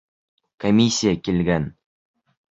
Комиссия 0.63 1.11
килгән. 1.27 1.67